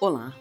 [0.00, 0.32] Olá,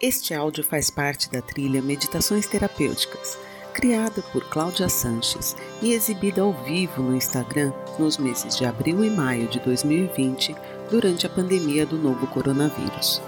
[0.00, 3.36] este áudio faz parte da trilha Meditações Terapêuticas,
[3.74, 9.10] criada por Cláudia Sanches e exibida ao vivo no Instagram nos meses de abril e
[9.10, 10.54] maio de 2020,
[10.92, 13.20] durante a pandemia do novo coronavírus.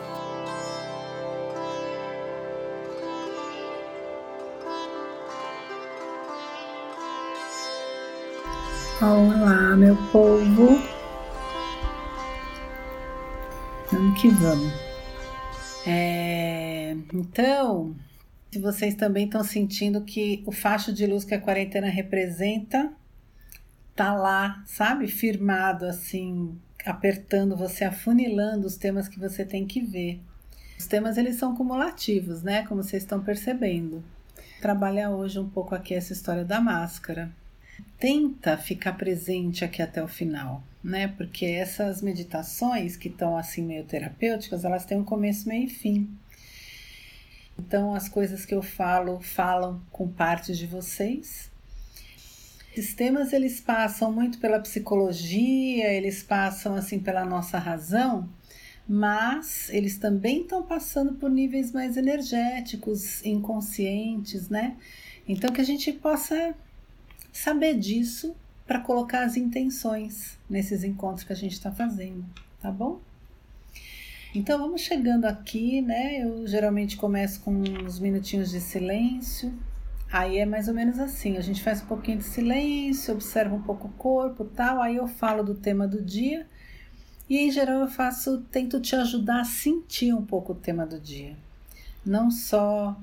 [9.00, 10.80] Olá, meu povo.
[13.90, 14.91] Vamos que vamos.
[15.86, 17.96] É, então,
[18.50, 22.92] se vocês também estão sentindo que o facho de luz que a quarentena representa
[23.94, 30.20] tá lá, sabe, firmado assim, apertando você, afunilando os temas que você tem que ver.
[30.78, 32.64] Os temas eles são cumulativos, né?
[32.66, 34.02] Como vocês estão percebendo.
[34.60, 37.30] Trabalhar hoje um pouco aqui essa história da máscara.
[37.98, 41.08] Tenta ficar presente aqui até o final né?
[41.08, 46.10] Porque essas meditações que estão assim meio terapêuticas, elas têm um começo, meio e fim.
[47.58, 51.50] Então as coisas que eu falo falam com partes de vocês.
[52.76, 58.28] Esses temas eles passam muito pela psicologia, eles passam assim pela nossa razão,
[58.88, 64.76] mas eles também estão passando por níveis mais energéticos, inconscientes, né?
[65.28, 66.54] Então que a gente possa
[67.30, 68.34] saber disso
[68.72, 72.24] para colocar as intenções nesses encontros que a gente está fazendo,
[72.58, 73.02] tá bom?
[74.34, 76.24] Então vamos chegando aqui, né?
[76.24, 79.52] Eu geralmente começo com uns minutinhos de silêncio.
[80.10, 83.60] Aí é mais ou menos assim, a gente faz um pouquinho de silêncio, observa um
[83.60, 86.46] pouco o corpo, tal, aí eu falo do tema do dia.
[87.28, 90.98] E em geral eu faço, tento te ajudar a sentir um pouco o tema do
[90.98, 91.36] dia.
[92.06, 92.96] Não só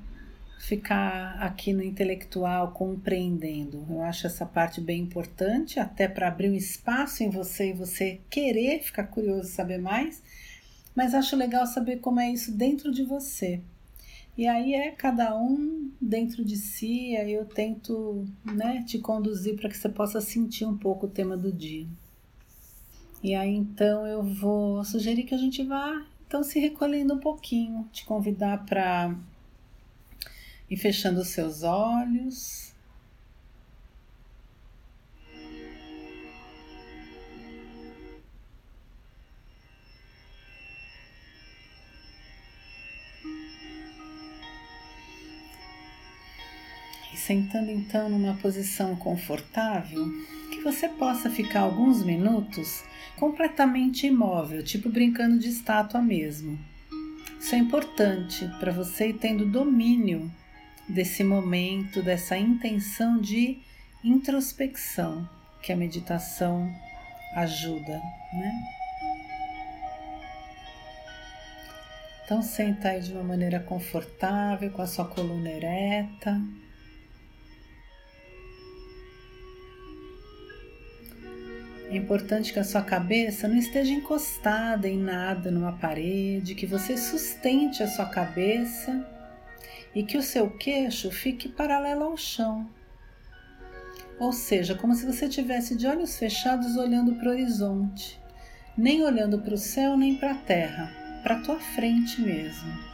[0.60, 3.88] ficar aqui no intelectual compreendendo.
[3.90, 8.20] Eu acho essa parte bem importante, até para abrir um espaço em você e você
[8.30, 10.22] querer ficar curioso e saber mais,
[10.94, 13.62] mas acho legal saber como é isso dentro de você.
[14.38, 19.70] E aí é cada um dentro de si, aí eu tento né, te conduzir para
[19.70, 21.88] que você possa sentir um pouco o tema do dia.
[23.24, 27.88] E aí então eu vou sugerir que a gente vá então se recolhendo um pouquinho,
[27.92, 29.16] te convidar para
[30.70, 32.72] e fechando os seus olhos.
[47.12, 50.06] E sentando então numa posição confortável,
[50.52, 52.84] que você possa ficar alguns minutos
[53.18, 56.60] completamente imóvel, tipo brincando de estátua mesmo.
[57.40, 60.32] Isso é importante para você ir tendo domínio
[60.90, 63.60] desse momento, dessa intenção de
[64.04, 65.30] introspecção
[65.62, 66.74] que a meditação
[67.36, 68.02] ajuda,
[68.34, 68.52] né?
[72.26, 76.40] Então senta aí de uma maneira confortável, com a sua coluna ereta.
[81.90, 86.96] É importante que a sua cabeça não esteja encostada em nada numa parede, que você
[86.96, 89.19] sustente a sua cabeça
[89.94, 92.70] e que o seu queixo fique paralelo ao chão.
[94.20, 98.20] Ou seja, como se você tivesse de olhos fechados olhando para o horizonte,
[98.78, 100.92] nem olhando para o céu nem para a terra,
[101.24, 102.90] para a tua frente mesmo.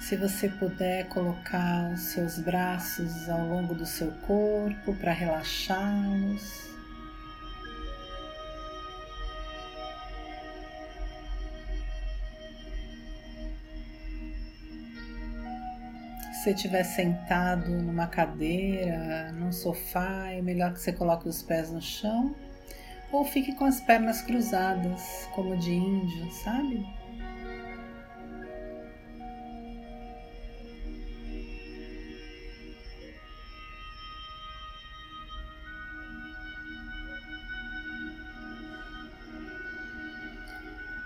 [0.00, 6.71] Se você puder colocar os seus braços ao longo do seu corpo para relaxá-los.
[16.42, 21.80] Você estiver sentado numa cadeira, num sofá, é melhor que você coloque os pés no
[21.80, 22.34] chão
[23.12, 26.84] ou fique com as pernas cruzadas, como de índio, sabe?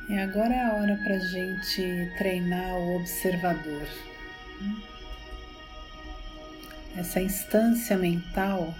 [0.08, 3.86] E agora é a hora para gente treinar o observador
[6.96, 8.74] essa instância mental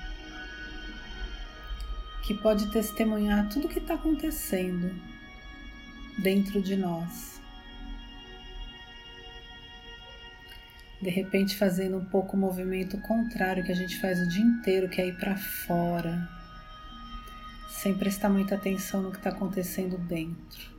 [2.22, 4.92] que pode testemunhar tudo o que está acontecendo
[6.18, 7.40] dentro de nós.
[11.00, 14.88] De repente, fazendo um pouco o movimento contrário que a gente faz o dia inteiro,
[14.88, 16.28] que é ir para fora,
[17.68, 20.75] sem prestar muita atenção no que está acontecendo dentro.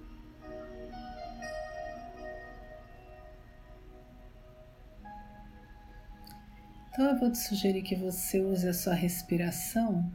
[6.98, 10.12] Então eu vou te sugerir que você use a sua respiração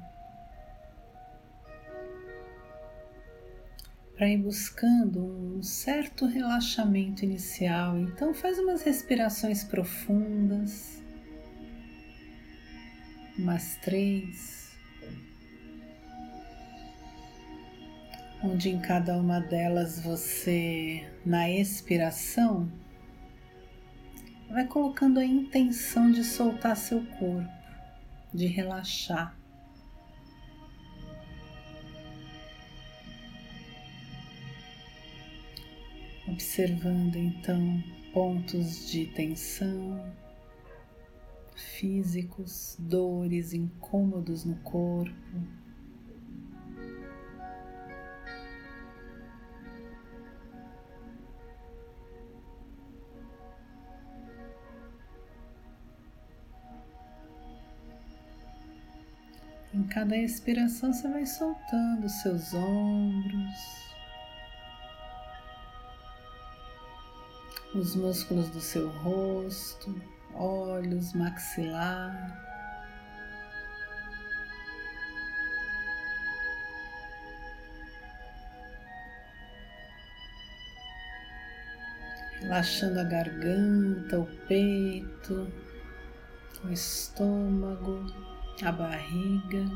[4.16, 7.96] para ir buscando um certo relaxamento inicial.
[8.00, 11.00] Então faz umas respirações profundas,
[13.38, 14.72] umas três,
[18.42, 22.68] onde em cada uma delas você, na expiração,
[24.52, 27.48] vai colocando a intenção de soltar seu corpo,
[28.32, 29.36] de relaxar.
[36.28, 37.82] observando então
[38.12, 40.12] pontos de tensão
[41.54, 45.12] físicos, dores, incômodos no corpo.
[59.82, 63.58] Em cada expiração, você vai soltando seus ombros,
[67.74, 70.00] os músculos do seu rosto,
[70.34, 72.14] olhos, maxilar.
[82.40, 85.52] Relaxando a garganta, o peito,
[86.62, 88.31] o estômago,
[88.64, 89.66] a barriga,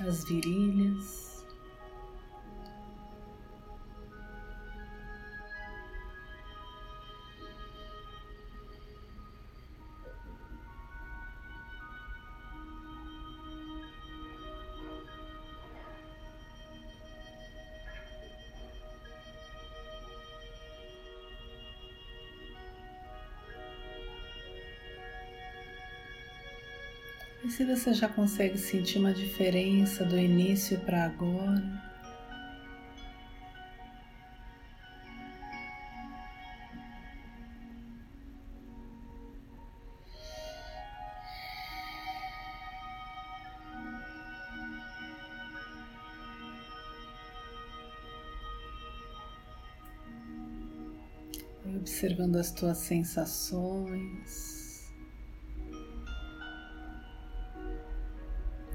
[0.00, 1.37] as virilhas.
[27.58, 31.88] Se você já consegue sentir uma diferença do início para agora?
[51.66, 54.57] observando as tuas sensações.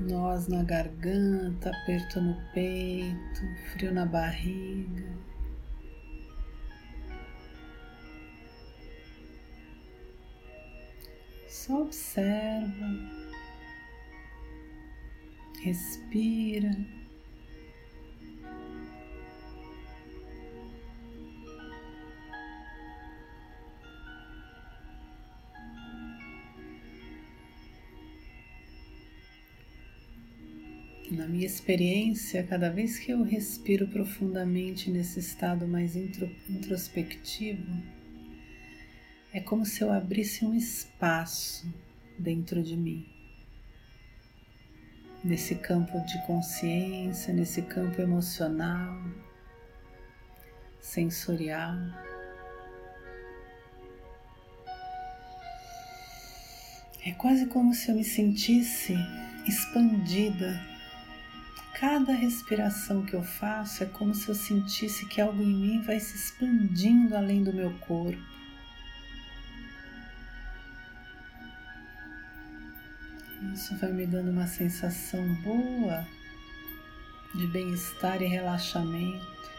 [0.04, 3.42] Nós na garganta, aperto no peito,
[3.72, 5.08] frio na barriga.
[11.48, 12.88] Só observa,
[15.64, 17.03] respira.
[31.12, 37.72] Na minha experiência, cada vez que eu respiro profundamente nesse estado mais introspectivo,
[39.34, 41.68] é como se eu abrisse um espaço
[42.18, 43.06] dentro de mim.
[45.24, 49.04] Nesse campo de consciência, nesse campo emocional,
[50.80, 51.76] sensorial.
[57.06, 58.96] É quase como se eu me sentisse
[59.46, 60.73] expandida
[61.84, 66.00] cada respiração que eu faço é como se eu sentisse que algo em mim vai
[66.00, 68.24] se expandindo além do meu corpo.
[73.54, 76.08] Isso vai me dando uma sensação boa
[77.36, 79.53] de bem-estar e relaxamento.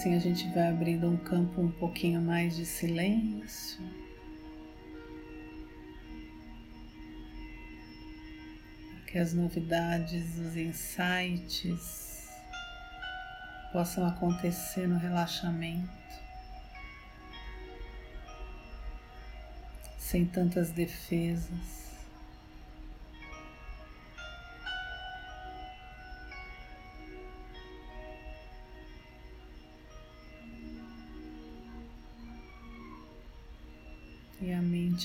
[0.00, 3.78] Assim a gente vai abrindo um campo um pouquinho mais de silêncio.
[9.06, 12.30] Que as novidades, os insights
[13.74, 15.90] possam acontecer no relaxamento.
[19.98, 21.79] Sem tantas defesas.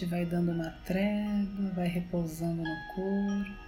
[0.04, 3.65] Vai dando uma trégua, vai repousando no corpo.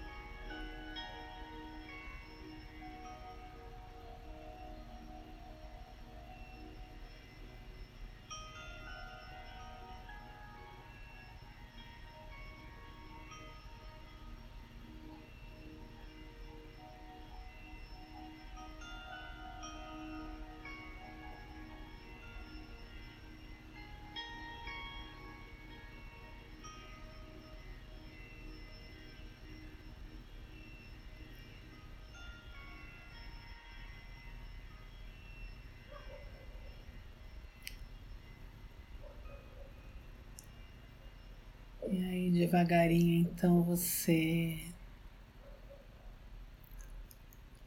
[42.48, 44.58] Devagarinho, então você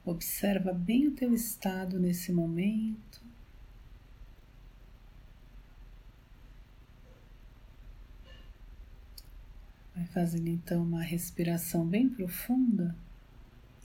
[0.06, 3.20] observa bem o teu estado nesse momento.
[9.94, 12.96] Vai fazendo então uma respiração bem profunda.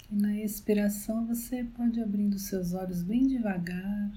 [0.09, 4.11] E na expiração você pode abrindo seus olhos bem devagar,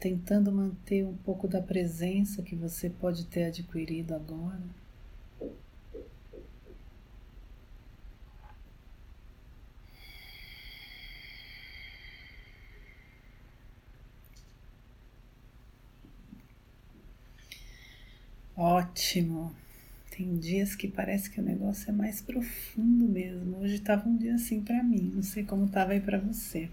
[0.00, 4.85] tentando manter um pouco da presença que você pode ter adquirido agora.
[18.56, 19.54] Ótimo.
[20.10, 23.58] Tem dias que parece que o negócio é mais profundo mesmo.
[23.58, 26.70] Hoje estava um dia assim para mim, não sei como estava aí para você.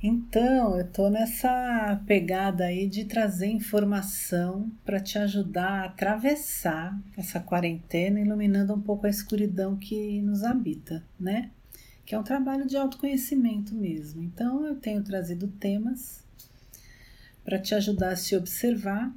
[0.00, 7.40] Então, eu tô nessa pegada aí de trazer informação para te ajudar a atravessar essa
[7.40, 11.50] quarentena, iluminando um pouco a escuridão que nos habita, né?
[12.06, 14.22] Que é um trabalho de autoconhecimento mesmo.
[14.22, 16.22] Então, eu tenho trazido temas
[17.48, 19.10] para te ajudar a se observar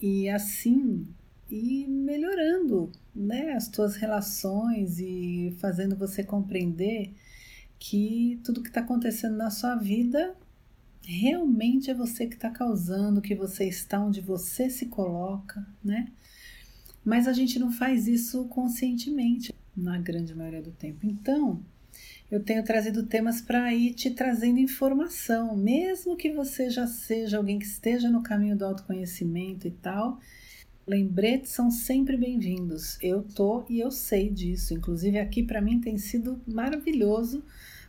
[0.00, 1.04] e assim
[1.50, 7.12] ir melhorando né, as tuas relações e fazendo você compreender
[7.76, 10.32] que tudo que está acontecendo na sua vida
[11.02, 16.06] realmente é você que está causando, que você está onde você se coloca, né?
[17.04, 21.04] Mas a gente não faz isso conscientemente na grande maioria do tempo.
[21.04, 21.60] Então,
[22.30, 27.58] eu tenho trazido temas para ir te trazendo informação, mesmo que você já seja alguém
[27.58, 30.20] que esteja no caminho do autoconhecimento e tal.
[30.86, 32.96] Lembretes são sempre bem-vindos.
[33.02, 34.72] Eu tô e eu sei disso.
[34.72, 37.42] Inclusive aqui para mim tem sido maravilhoso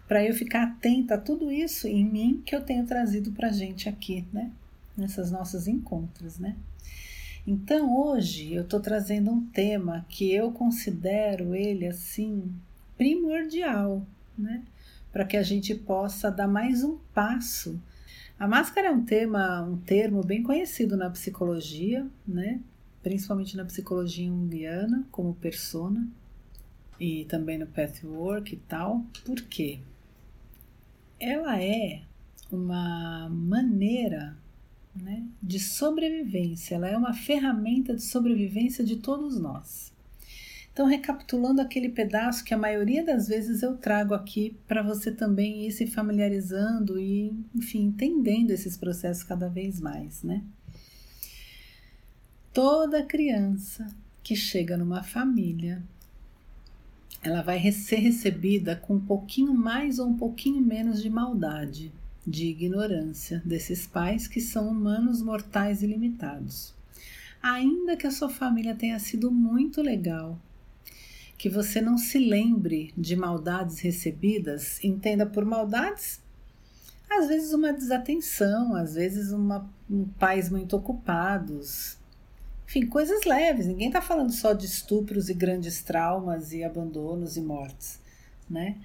[0.07, 3.87] para eu ficar atenta a tudo isso em mim que eu tenho trazido para gente
[3.87, 4.51] aqui, né?
[4.97, 6.55] Nessas nossas encontros, né?
[7.45, 12.51] Então hoje eu estou trazendo um tema que eu considero ele assim
[12.97, 14.05] primordial
[14.37, 14.63] né?
[15.11, 17.81] Para que a gente possa dar mais um passo.
[18.39, 22.59] A máscara é um tema, um termo bem conhecido na psicologia, né?
[23.03, 26.07] Principalmente na psicologia junguiana, como persona,
[26.99, 29.05] e também no pathwork e tal.
[29.25, 29.79] Por quê?
[31.19, 32.03] Ela é
[32.51, 34.37] uma maneira
[34.95, 39.90] né, de sobrevivência, ela é uma ferramenta de sobrevivência de todos nós.
[40.73, 45.67] Então, recapitulando aquele pedaço que a maioria das vezes eu trago aqui para você também
[45.67, 50.41] ir se familiarizando e, enfim, entendendo esses processos cada vez mais, né?
[52.53, 53.87] Toda criança
[54.23, 55.83] que chega numa família,
[57.21, 61.91] ela vai ser recebida com um pouquinho mais ou um pouquinho menos de maldade,
[62.25, 66.73] de ignorância desses pais que são humanos mortais e limitados.
[67.41, 70.39] Ainda que a sua família tenha sido muito legal,
[71.41, 76.21] que você não se lembre de maldades recebidas, entenda por maldades,
[77.09, 81.97] às vezes uma desatenção, às vezes uma, um pais muito ocupados,
[82.67, 83.65] enfim, coisas leves.
[83.65, 87.99] Ninguém está falando só de estupros e grandes traumas e abandonos e mortes,
[88.47, 88.77] né?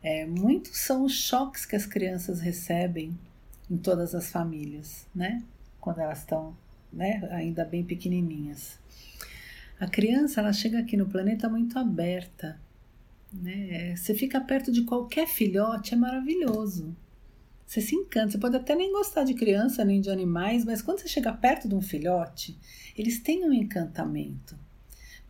[0.00, 3.18] É, muitos são os choques que as crianças recebem
[3.68, 5.42] em todas as famílias, né?
[5.80, 6.56] Quando elas estão,
[6.92, 8.78] né, ainda bem pequenininhas.
[9.78, 12.60] A criança ela chega aqui no planeta muito aberta.
[13.32, 13.96] Né?
[13.96, 16.96] Você fica perto de qualquer filhote, é maravilhoso.
[17.66, 18.32] Você se encanta.
[18.32, 21.68] Você pode até nem gostar de criança nem de animais, mas quando você chega perto
[21.68, 22.56] de um filhote,
[22.96, 24.56] eles têm um encantamento.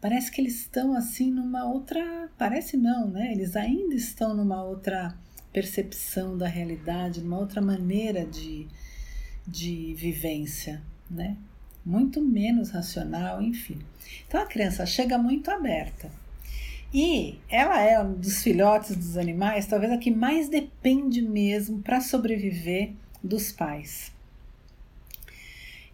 [0.01, 2.29] Parece que eles estão assim numa outra.
[2.37, 3.33] Parece não, né?
[3.33, 5.17] Eles ainda estão numa outra
[5.51, 8.67] percepção da realidade, numa outra maneira de,
[9.47, 11.39] de vivência, né?
[11.85, 13.79] Muito menos racional, enfim.
[14.27, 16.11] Então a criança chega muito aberta.
[16.93, 22.01] E ela é um dos filhotes dos animais, talvez a que mais depende mesmo para
[22.01, 24.13] sobreviver dos pais.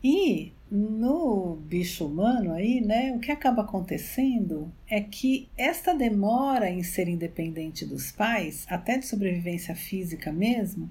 [0.04, 6.82] E no bicho humano aí, né, o que acaba acontecendo é que esta demora em
[6.82, 10.90] ser independente dos pais, até de sobrevivência física mesmo,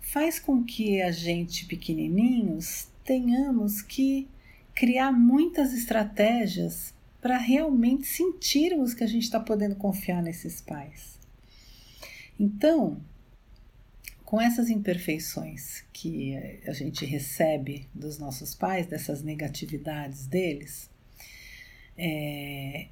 [0.00, 4.28] faz com que a gente pequenininhos tenhamos que
[4.74, 11.18] criar muitas estratégias para realmente sentirmos que a gente está podendo confiar nesses pais.
[12.38, 13.00] Então,
[14.24, 16.36] com essas imperfeições que
[16.66, 20.90] a gente recebe dos nossos pais, dessas negatividades deles,
[21.96, 22.88] é,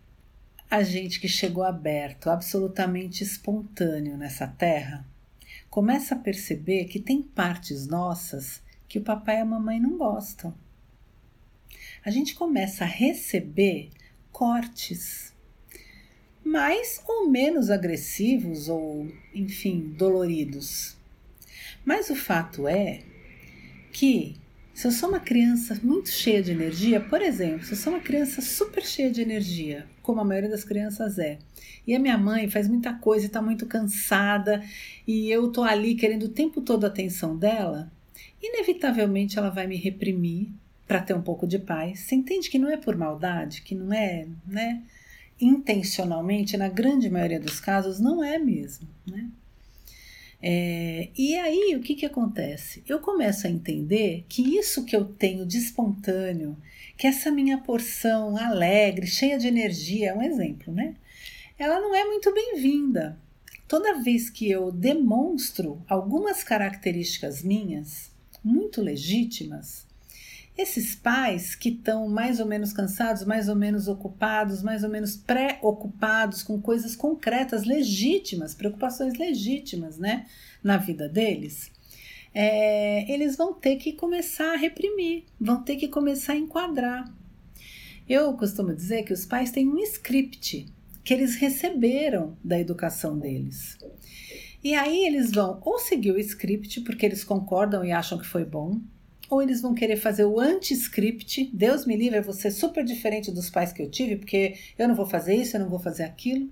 [0.71, 5.04] a gente que chegou aberto, absolutamente espontâneo nessa terra,
[5.68, 8.63] começa a perceber que tem partes nossas
[8.94, 10.54] que o papai e a mamãe não gostam.
[12.04, 13.90] a gente começa a receber
[14.30, 15.34] cortes
[16.44, 20.96] mais ou menos agressivos ou, enfim, doloridos.
[21.84, 23.00] Mas o fato é
[23.90, 24.36] que
[24.72, 28.00] se eu sou uma criança muito cheia de energia, por exemplo, se eu sou uma
[28.00, 31.40] criança super cheia de energia, como a maioria das crianças é,
[31.84, 34.62] e a minha mãe faz muita coisa e está muito cansada,
[35.04, 37.90] e eu tô ali querendo o tempo todo a atenção dela,
[38.42, 40.49] inevitavelmente ela vai me reprimir
[40.87, 42.00] para ter um pouco de paz.
[42.00, 44.83] Você entende que não é por maldade, que não é, né?
[45.40, 49.28] Intencionalmente, na grande maioria dos casos, não é mesmo, né?
[50.47, 52.83] É, e aí o que, que acontece?
[52.87, 56.54] Eu começo a entender que isso que eu tenho de espontâneo,
[56.99, 60.97] que essa minha porção alegre, cheia de energia, é um exemplo, né?
[61.59, 63.18] Ela não é muito bem-vinda.
[63.66, 68.11] Toda vez que eu demonstro algumas características minhas,
[68.42, 69.87] muito legítimas,
[70.56, 75.16] esses pais que estão mais ou menos cansados, mais ou menos ocupados, mais ou menos
[75.16, 80.26] preocupados com coisas concretas, legítimas, preocupações legítimas, né,
[80.62, 81.73] na vida deles,
[82.33, 87.12] é, eles vão ter que começar a reprimir, vão ter que começar a enquadrar.
[88.09, 90.66] Eu costumo dizer que os pais têm um script
[91.04, 93.76] que eles receberam da educação deles.
[94.62, 98.44] E aí eles vão ou seguir o script porque eles concordam e acham que foi
[98.44, 98.81] bom,
[99.28, 101.50] ou eles vão querer fazer o anti-script.
[101.52, 105.07] Deus me livre, ser super diferente dos pais que eu tive, porque eu não vou
[105.07, 106.50] fazer isso, eu não vou fazer aquilo.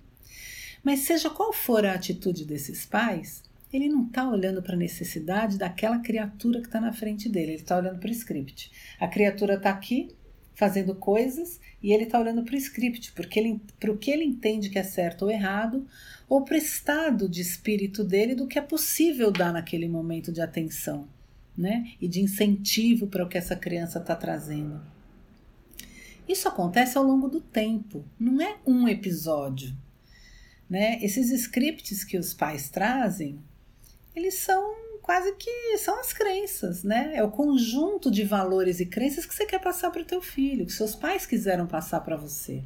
[0.85, 5.57] Mas seja qual for a atitude desses pais, ele não está olhando para a necessidade
[5.57, 8.71] daquela criatura que está na frente dele, ele está olhando para o script.
[9.01, 10.09] A criatura está aqui
[10.55, 14.79] fazendo coisas e ele está olhando para o script, para o que ele entende que
[14.79, 15.87] é certo ou errado,
[16.29, 20.41] ou para o estado de espírito dele do que é possível dar naquele momento de
[20.41, 21.09] atenção
[21.57, 21.93] né?
[22.01, 24.81] E de incentivo para o que essa criança está trazendo.
[26.29, 29.77] Isso acontece ao longo do tempo, não é um episódio.
[30.71, 30.99] Né?
[31.03, 33.39] Esses scripts que os pais trazem,
[34.15, 37.13] eles são quase que são as crenças, né?
[37.15, 40.65] É o conjunto de valores e crenças que você quer passar para o teu filho,
[40.65, 42.63] que seus pais quiseram passar para você.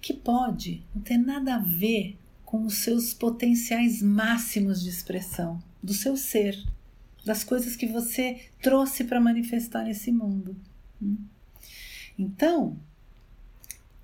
[0.00, 5.92] Que pode não ter nada a ver com os seus potenciais máximos de expressão, do
[5.92, 6.58] seu ser,
[7.24, 10.56] das coisas que você trouxe para manifestar nesse mundo.
[11.00, 11.18] Hum?
[12.18, 12.78] Então,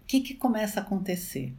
[0.02, 1.52] o que, que começa a acontecer?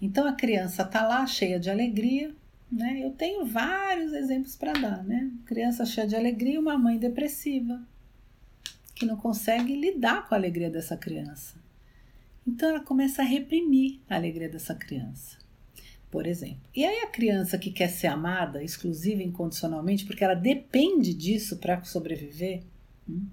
[0.00, 2.34] Então a criança está lá cheia de alegria,
[2.72, 3.04] né?
[3.04, 5.30] Eu tenho vários exemplos para dar, né?
[5.44, 7.80] Criança cheia de alegria uma mãe depressiva
[8.94, 11.56] que não consegue lidar com a alegria dessa criança.
[12.46, 15.42] Então ela começa a reprimir a alegria dessa criança
[16.12, 16.60] por exemplo.
[16.76, 21.82] E aí a criança que quer ser amada exclusiva incondicionalmente, porque ela depende disso para
[21.84, 22.62] sobreviver.
[23.08, 23.26] Hum?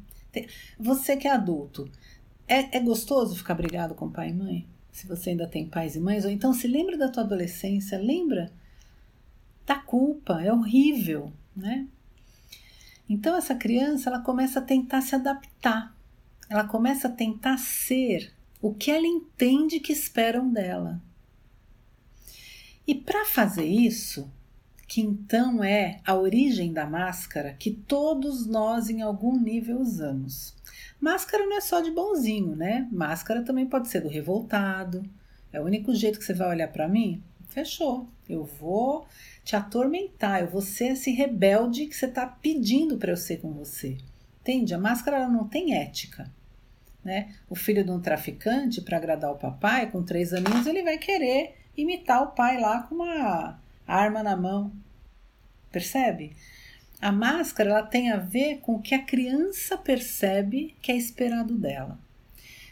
[0.79, 1.91] Você que é adulto,
[2.47, 4.65] é, é gostoso ficar brigado com pai e mãe?
[4.93, 8.49] Se você ainda tem pais e mães, ou então se lembra da tua adolescência, lembra
[9.69, 11.87] da culpa, é horrível, né?
[13.07, 15.95] Então essa criança, ela começa a tentar se adaptar.
[16.49, 20.99] Ela começa a tentar ser o que ela entende que esperam dela.
[22.87, 24.27] E para fazer isso,
[24.87, 30.55] que então é a origem da máscara que todos nós em algum nível usamos.
[30.99, 32.87] Máscara não é só de bonzinho, né?
[32.91, 35.07] Máscara também pode ser do revoltado.
[35.53, 37.23] É o único jeito que você vai olhar para mim?
[37.49, 38.07] Fechou.
[38.27, 39.07] Eu vou
[39.43, 43.51] te atormentar, eu vou ser esse rebelde que você está pedindo para eu ser com
[43.51, 43.97] você.
[44.41, 44.73] Entende?
[44.73, 46.31] A máscara não tem ética.
[47.03, 47.33] Né?
[47.49, 51.55] O filho de um traficante, para agradar o papai, com três aninhos, ele vai querer
[51.75, 54.71] imitar o pai lá com uma arma na mão.
[55.71, 56.35] Percebe?
[57.01, 61.57] A máscara ela tem a ver com o que a criança percebe que é esperado
[61.57, 61.97] dela.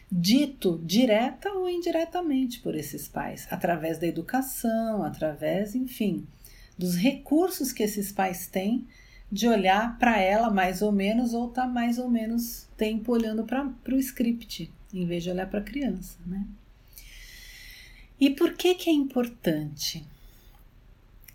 [0.10, 6.26] Dito direta ou indiretamente por esses pais, através da educação, através, enfim,
[6.78, 8.88] dos recursos que esses pais têm
[9.30, 13.94] de olhar para ela mais ou menos ou tá mais ou menos tempo olhando para
[13.94, 16.46] o script, em vez de olhar para a criança, né?
[18.20, 20.06] E por que que é importante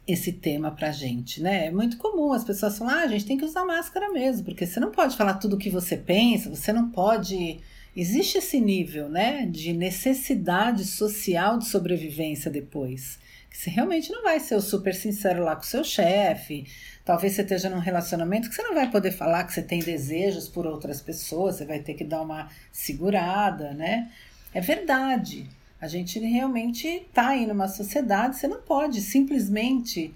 [0.06, 1.66] esse tema pra gente, né?
[1.66, 4.66] É muito comum as pessoas falam: "Ah, a gente tem que usar máscara mesmo, porque
[4.66, 7.60] você não pode falar tudo o que você pensa, você não pode
[7.94, 13.18] Existe esse nível, né, de necessidade social de sobrevivência depois.
[13.50, 16.66] Que você realmente não vai ser o super sincero lá com o seu chefe.
[17.04, 20.48] Talvez você esteja num relacionamento que você não vai poder falar que você tem desejos
[20.48, 24.10] por outras pessoas, você vai ter que dar uma segurada, né?
[24.54, 25.46] É verdade.
[25.78, 30.14] A gente realmente está aí numa sociedade, você não pode simplesmente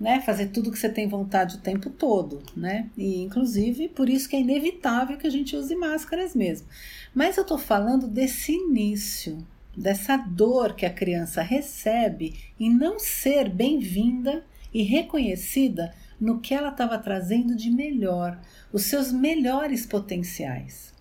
[0.00, 2.90] né, fazer tudo que você tem vontade o tempo todo, né?
[2.96, 6.66] E inclusive por isso que é inevitável que a gente use máscaras mesmo.
[7.14, 13.48] Mas eu tô falando desse início, dessa dor que a criança recebe em não ser
[13.48, 18.40] bem-vinda e reconhecida no que ela estava trazendo de melhor,
[18.72, 20.92] os seus melhores potenciais.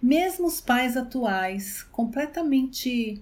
[0.00, 3.20] Mesmo os pais atuais, completamente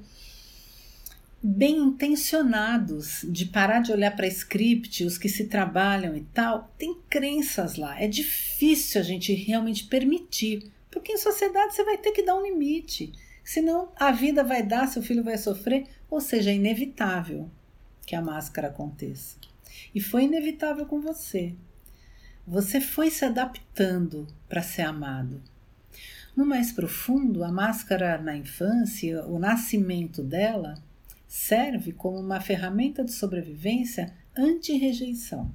[1.43, 6.95] bem intencionados de parar de olhar para script, os que se trabalham e tal, tem
[7.09, 8.01] crenças lá.
[8.01, 12.45] É difícil a gente realmente permitir, porque em sociedade você vai ter que dar um
[12.45, 13.13] limite.
[13.43, 17.51] Senão a vida vai dar, seu filho vai sofrer, ou seja, é inevitável
[18.07, 19.37] que a máscara aconteça.
[19.95, 21.55] E foi inevitável com você.
[22.47, 25.41] Você foi se adaptando para ser amado.
[26.37, 30.75] No mais profundo, a máscara na infância, o nascimento dela,
[31.31, 35.49] serve como uma ferramenta de sobrevivência anti-rejeição.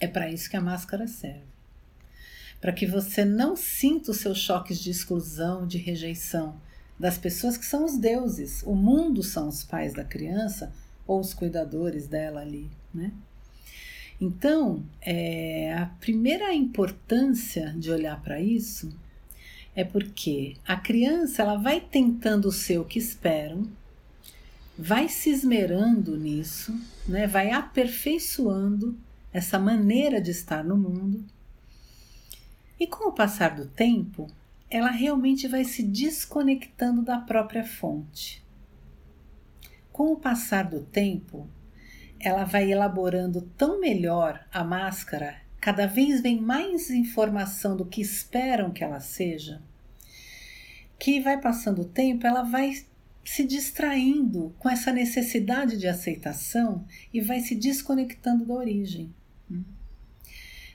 [0.00, 1.44] É para isso que a máscara serve.
[2.58, 6.58] Para que você não sinta os seus choques de exclusão, de rejeição
[6.98, 8.62] das pessoas que são os deuses.
[8.62, 10.72] O mundo são os pais da criança
[11.06, 13.12] ou os cuidadores dela ali, né?
[14.18, 18.98] Então, é, a primeira importância de olhar para isso
[19.74, 23.68] é porque a criança ela vai tentando ser o que esperam,
[24.78, 27.26] vai se esmerando nisso, né?
[27.26, 28.98] vai aperfeiçoando
[29.32, 31.24] essa maneira de estar no mundo.
[32.78, 34.26] E com o passar do tempo,
[34.70, 38.44] ela realmente vai se desconectando da própria fonte.
[39.92, 41.48] Com o passar do tempo,
[42.20, 48.70] ela vai elaborando tão melhor a máscara, cada vez vem mais informação do que esperam
[48.70, 49.62] que ela seja,
[50.98, 52.72] que vai passando o tempo, ela vai
[53.26, 59.12] se distraindo com essa necessidade de aceitação e vai se desconectando da origem.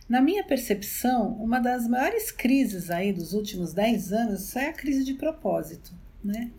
[0.07, 5.05] Na minha percepção, uma das maiores crises aí dos últimos 10 anos é a crise
[5.05, 6.51] de propósito, né?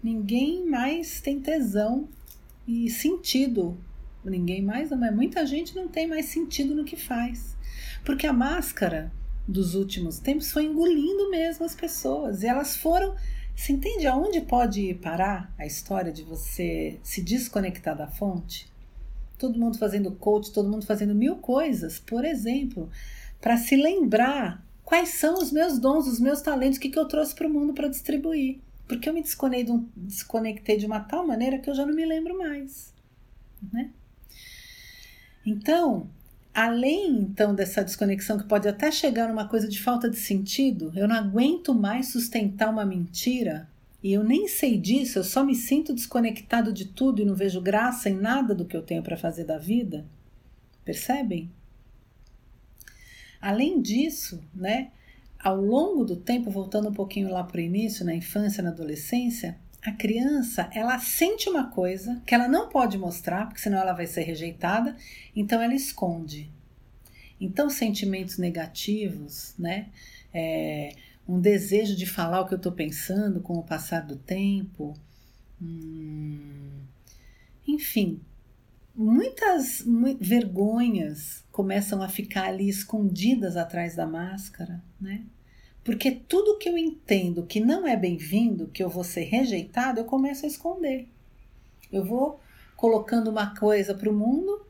[0.00, 2.08] Ninguém mais tem tesão
[2.66, 3.76] e sentido.
[4.24, 7.56] Ninguém mais, mas muita gente não tem mais sentido no que faz.
[8.04, 9.12] Porque a máscara
[9.48, 13.16] dos últimos tempos foi engolindo mesmo as pessoas e elas foram
[13.58, 18.70] você entende aonde pode parar a história de você se desconectar da fonte?
[19.36, 22.88] Todo mundo fazendo coach, todo mundo fazendo mil coisas, por exemplo,
[23.40, 27.08] para se lembrar quais são os meus dons, os meus talentos, o que, que eu
[27.08, 28.60] trouxe para o mundo para distribuir.
[28.86, 32.94] Porque eu me desconectei de uma tal maneira que eu já não me lembro mais.
[33.72, 33.90] Né?
[35.44, 36.08] Então,
[36.54, 41.06] além então dessa desconexão que pode até chegar numa coisa de falta de sentido, eu
[41.06, 43.68] não aguento mais sustentar uma mentira
[44.02, 47.60] e eu nem sei disso, eu só me sinto desconectado de tudo e não vejo
[47.60, 50.06] graça em nada do que eu tenho para fazer da vida.
[50.84, 51.50] Percebem?
[53.40, 54.90] Além disso, né,
[55.38, 59.58] ao longo do tempo, voltando um pouquinho lá para o início, na infância, na adolescência,
[59.82, 64.06] a criança ela sente uma coisa que ela não pode mostrar, porque senão ela vai
[64.06, 64.96] ser rejeitada,
[65.34, 66.50] então ela esconde.
[67.40, 69.88] Então, sentimentos negativos, né?
[70.34, 70.94] É,
[71.26, 74.94] um desejo de falar o que eu estou pensando com o passar do tempo,
[75.62, 76.80] hum,
[77.66, 78.20] enfim,
[78.94, 79.84] muitas
[80.18, 85.24] vergonhas começam a ficar ali escondidas atrás da máscara, né?
[85.88, 90.04] Porque tudo que eu entendo que não é bem-vindo, que eu vou ser rejeitado, eu
[90.04, 91.08] começo a esconder.
[91.90, 92.38] Eu vou
[92.76, 94.66] colocando uma coisa para o mundo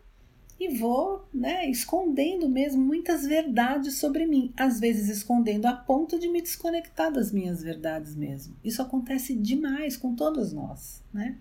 [0.60, 6.28] e vou né, escondendo mesmo muitas verdades sobre mim, às vezes escondendo a ponto de
[6.28, 8.54] me desconectar das minhas verdades mesmo.
[8.62, 11.36] Isso acontece demais com todos nós, né?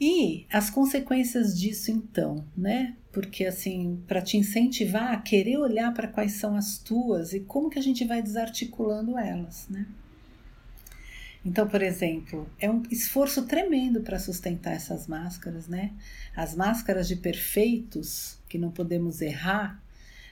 [0.00, 2.94] E as consequências disso então, né?
[3.10, 7.70] Porque assim, para te incentivar a querer olhar para quais são as tuas e como
[7.70, 9.86] que a gente vai desarticulando elas, né?
[11.44, 15.92] Então, por exemplo, é um esforço tremendo para sustentar essas máscaras, né?
[16.34, 19.80] As máscaras de perfeitos que não podemos errar,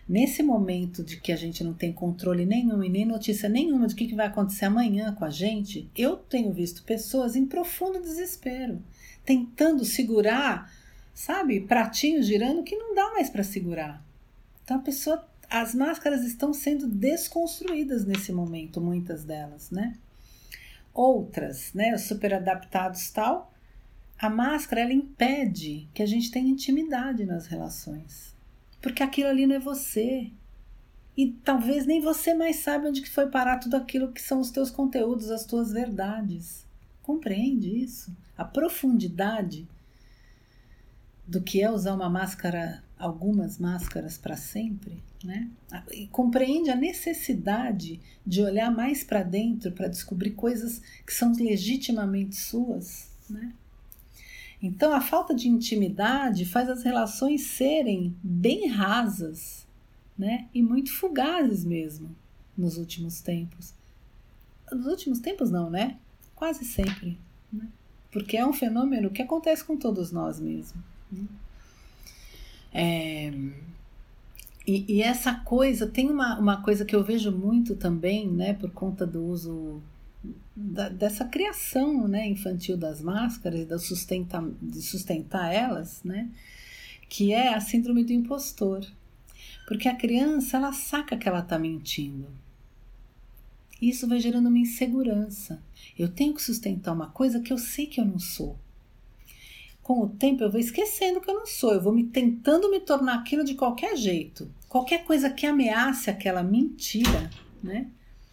[0.08, 3.94] nesse momento de que a gente não tem controle nenhum e nem notícia nenhuma de
[3.94, 8.82] o que vai acontecer amanhã com a gente, eu tenho visto pessoas em profundo desespero
[9.24, 10.72] tentando segurar,
[11.12, 14.04] sabe, pratinhos girando que não dá mais para segurar.
[14.62, 19.94] Então a pessoa, as máscaras estão sendo desconstruídas nesse momento, muitas delas, né?
[20.92, 23.52] Outras, né, super adaptados tal,
[24.18, 28.34] a máscara ela impede que a gente tenha intimidade nas relações.
[28.80, 30.30] Porque aquilo ali não é você.
[31.16, 34.50] E talvez nem você mais sabe onde que foi parar tudo aquilo que são os
[34.50, 36.66] teus conteúdos, as tuas verdades.
[37.02, 38.14] Compreende isso?
[38.36, 39.66] A profundidade
[41.26, 45.50] do que é usar uma máscara, algumas máscaras para sempre, né?
[45.92, 52.36] E compreende a necessidade de olhar mais para dentro para descobrir coisas que são legitimamente
[52.36, 53.52] suas, né?
[54.62, 59.66] Então a falta de intimidade faz as relações serem bem rasas,
[60.16, 60.48] né?
[60.54, 62.14] E muito fugazes mesmo
[62.56, 63.74] nos últimos tempos.
[64.70, 65.98] Nos últimos tempos não, né?
[66.34, 67.18] Quase sempre,
[67.52, 67.68] né?
[68.14, 70.80] Porque é um fenômeno que acontece com todos nós mesmo.
[71.10, 71.26] Né?
[72.72, 73.32] É,
[74.64, 78.70] e, e, essa coisa, tem uma, uma coisa que eu vejo muito também, né, por
[78.70, 79.82] conta do uso
[80.54, 86.30] da, dessa criação né, infantil das máscaras e da sustenta, de sustentar elas, né,
[87.08, 88.86] que é a síndrome do impostor.
[89.66, 92.28] Porque a criança, ela saca que ela está mentindo.
[93.80, 95.62] Isso vai gerando uma insegurança.
[95.98, 98.58] Eu tenho que sustentar uma coisa que eu sei que eu não sou
[99.84, 102.80] com o tempo eu vou esquecendo que eu não sou, eu vou me tentando me
[102.80, 104.50] tornar aquilo de qualquer jeito.
[104.66, 107.30] Qualquer coisa que ameace aquela mentira,
[107.62, 107.86] né?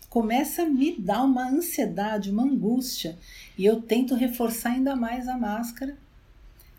[0.10, 3.18] Começa a me dar uma ansiedade, uma angústia,
[3.58, 5.98] e eu tento reforçar ainda mais a máscara,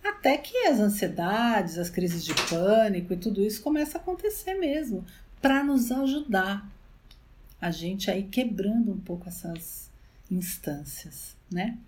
[0.02, 5.04] até que as ansiedades, as crises de pânico e tudo isso começa a acontecer mesmo,
[5.40, 6.66] para nos ajudar
[7.62, 9.90] a gente aí quebrando um pouco essas
[10.30, 11.78] instâncias, né?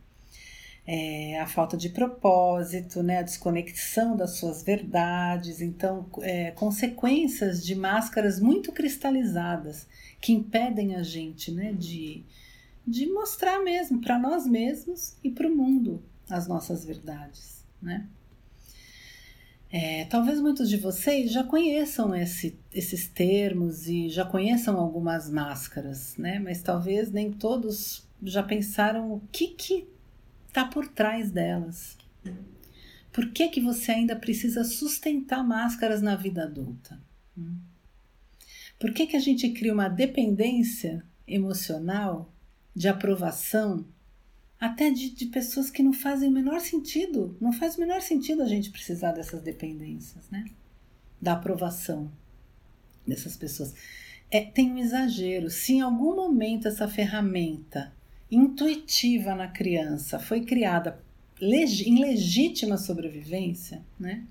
[0.87, 7.75] é, a falta de propósito, né, a desconexão das suas verdades, então é, consequências de
[7.75, 9.87] máscaras muito cristalizadas
[10.21, 12.23] que impedem a gente né, de,
[12.87, 17.65] de mostrar mesmo para nós mesmos e para o mundo as nossas verdades.
[17.81, 18.07] Né?
[19.77, 26.17] É, talvez muitos de vocês já conheçam esse, esses termos e já conheçam algumas máscaras,
[26.17, 26.39] né?
[26.39, 29.89] mas talvez nem todos já pensaram o que, que
[30.47, 31.99] está por trás delas.
[33.13, 37.03] Por que, que você ainda precisa sustentar máscaras na vida adulta?
[38.79, 42.33] Por que, que a gente cria uma dependência emocional,
[42.73, 43.85] de aprovação,
[44.65, 47.37] até de, de pessoas que não fazem o menor sentido?
[47.39, 50.47] Não faz o menor sentido a gente precisar dessas dependências, né?
[51.21, 52.11] Da aprovação
[53.07, 53.75] dessas pessoas.
[54.31, 55.51] É, tem um exagero.
[55.51, 57.93] Se em algum momento essa ferramenta
[58.31, 60.99] intuitiva na criança foi criada
[61.39, 64.25] em legítima sobrevivência, né?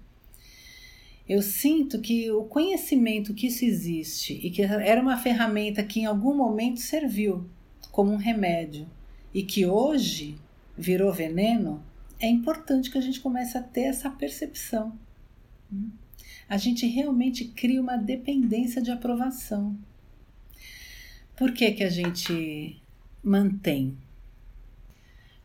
[1.30, 6.06] Eu sinto que o conhecimento que isso existe e que era uma ferramenta que em
[6.06, 7.48] algum momento serviu
[7.92, 8.88] como um remédio
[9.34, 10.38] e que hoje
[10.78, 11.84] virou veneno,
[12.20, 14.98] é importante que a gente comece a ter essa percepção.
[16.48, 19.78] A gente realmente cria uma dependência de aprovação.
[21.36, 22.82] Por que, que a gente
[23.24, 23.98] mantém.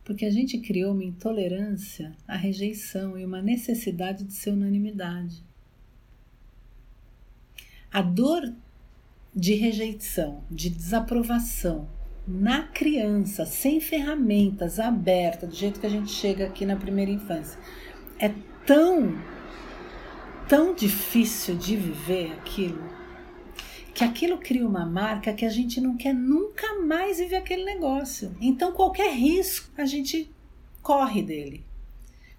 [0.03, 5.41] Porque a gente criou uma intolerância à rejeição e uma necessidade de ser unanimidade.
[7.91, 8.53] A dor
[9.33, 11.87] de rejeição, de desaprovação
[12.29, 17.59] na criança, sem ferramentas, aberta, do jeito que a gente chega aqui na primeira infância,
[18.19, 18.31] é
[18.67, 19.17] tão,
[20.47, 22.99] tão difícil de viver aquilo
[23.95, 28.33] que aquilo cria uma marca que a gente não quer nunca mais viver aquele negócio.
[28.39, 30.31] Então, qualquer risco a gente
[30.81, 31.65] corre dele.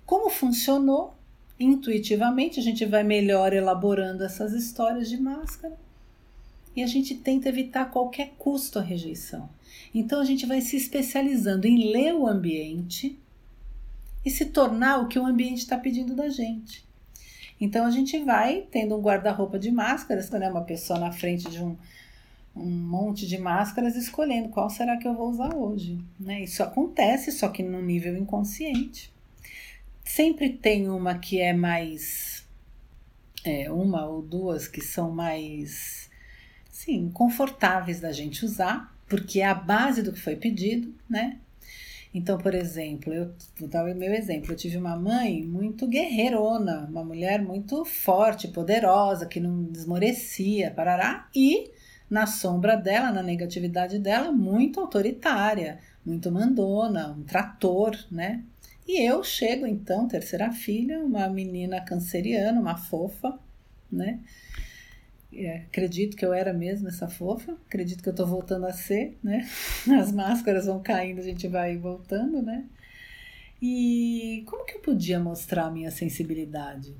[0.07, 1.14] Como funcionou?
[1.59, 5.76] Intuitivamente, a gente vai melhor elaborando essas histórias de máscara
[6.83, 9.49] a gente tenta evitar qualquer custo a rejeição.
[9.95, 13.19] Então, a gente vai se especializando em ler o ambiente
[14.25, 16.85] e se tornar o que o ambiente está pedindo da gente.
[17.61, 20.49] Então a gente vai tendo um guarda-roupa de máscaras, né?
[20.51, 21.77] Uma pessoa na frente de um,
[22.57, 26.01] um monte de máscaras escolhendo qual será que eu vou usar hoje.
[26.19, 26.43] Né?
[26.43, 29.12] Isso acontece, só que no nível inconsciente.
[30.03, 32.49] Sempre tem uma que é mais.
[33.45, 36.10] É, uma ou duas que são mais
[36.81, 41.38] sim, confortáveis da gente usar, porque é a base do que foi pedido, né?
[42.12, 44.53] Então, por exemplo, eu vou dar o meu exemplo.
[44.53, 51.29] Eu tive uma mãe muito guerreirona, uma mulher muito forte, poderosa, que não desmorecia, parará,
[51.35, 51.71] e
[52.09, 58.43] na sombra dela, na negatividade dela, muito autoritária, muito mandona, um trator, né?
[58.88, 63.38] E eu chego então, terceira filha, uma menina canceriana, uma fofa,
[63.93, 64.19] né?
[65.33, 69.16] É, acredito que eu era mesmo essa fofa, acredito que eu tô voltando a ser,
[69.23, 69.49] né?
[70.01, 72.64] As máscaras vão caindo, a gente vai voltando, né?
[73.62, 76.97] E como que eu podia mostrar a minha sensibilidade?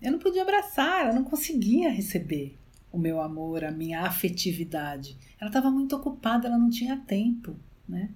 [0.00, 2.56] Eu não podia abraçar, eu não conseguia receber
[2.92, 5.16] o meu amor, a minha afetividade.
[5.40, 7.56] Ela estava muito ocupada, ela não tinha tempo,
[7.88, 8.10] né?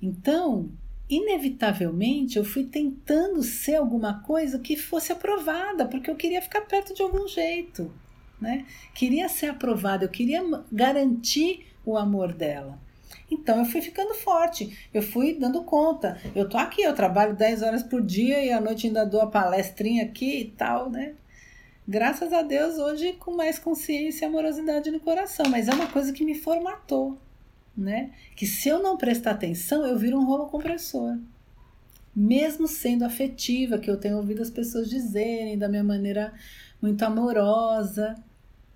[0.00, 0.70] Então,
[1.08, 6.94] inevitavelmente eu fui tentando ser alguma coisa que fosse aprovada, porque eu queria ficar perto
[6.94, 7.92] de algum jeito,
[8.42, 8.66] né?
[8.92, 12.78] Queria ser aprovada, eu queria garantir o amor dela.
[13.30, 16.20] Então eu fui ficando forte, eu fui dando conta.
[16.34, 19.26] Eu tô aqui, eu trabalho 10 horas por dia e à noite ainda dou a
[19.26, 21.14] palestrinha aqui e tal, né?
[21.88, 26.12] Graças a Deus, hoje com mais consciência e amorosidade no coração, mas é uma coisa
[26.12, 27.18] que me formatou,
[27.76, 28.10] né?
[28.36, 31.18] Que se eu não prestar atenção, eu viro um rolo compressor.
[32.14, 36.34] Mesmo sendo afetiva, que eu tenho ouvido as pessoas dizerem da minha maneira
[36.80, 38.14] muito amorosa,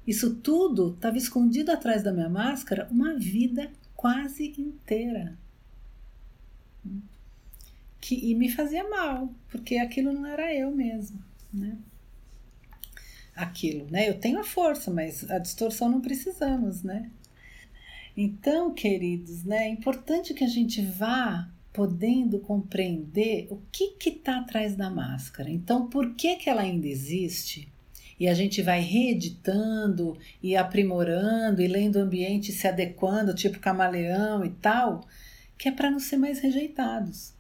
[0.07, 5.37] isso tudo estava escondido atrás da minha máscara uma vida quase inteira.
[8.01, 11.19] Que, e me fazia mal, porque aquilo não era eu mesmo,
[11.53, 11.77] né?
[13.35, 14.09] Aquilo, né?
[14.09, 17.11] Eu tenho a força, mas a distorção não precisamos, né?
[18.17, 24.75] Então, queridos, né, é importante que a gente vá podendo compreender o que está atrás
[24.75, 25.51] da máscara.
[25.51, 27.71] Então, por que, que ela ainda existe?
[28.19, 34.45] E a gente vai reeditando e aprimorando e lendo o ambiente, se adequando, tipo camaleão
[34.45, 35.07] e tal,
[35.59, 37.35] que é para não ser mais rejeitados.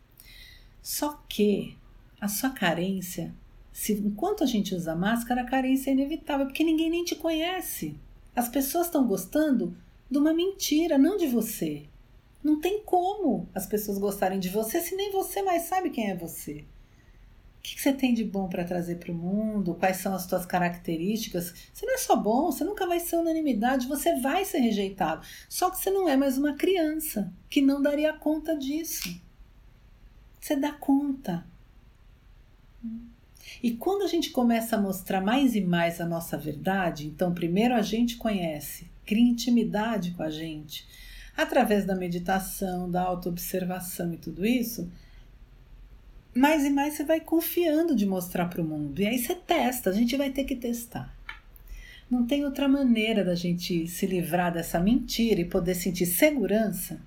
[0.82, 1.76] Só que
[2.20, 3.34] a sua carência,
[3.72, 7.96] se enquanto a gente usa máscara, a carência é inevitável, porque ninguém nem te conhece.
[8.34, 9.76] As pessoas estão gostando
[10.10, 11.84] de uma mentira, não de você.
[12.42, 16.16] Não tem como as pessoas gostarem de você se nem você mais sabe quem é
[16.16, 16.64] você.
[17.66, 19.74] O que você tem de bom para trazer para o mundo?
[19.74, 21.52] Quais são as suas características?
[21.72, 25.26] Você não é só bom, você nunca vai ser unanimidade, você vai ser rejeitado.
[25.48, 29.20] Só que você não é mais uma criança que não daria conta disso.
[30.40, 31.44] Você dá conta.
[33.60, 37.74] E quando a gente começa a mostrar mais e mais a nossa verdade, então primeiro
[37.74, 40.86] a gente conhece cria intimidade com a gente.
[41.36, 44.90] Através da meditação, da autoobservação e tudo isso,
[46.36, 49.00] mais e mais você vai confiando de mostrar para o mundo.
[49.00, 51.14] E aí você testa, a gente vai ter que testar.
[52.10, 57.00] Não tem outra maneira da gente se livrar dessa mentira e poder sentir segurança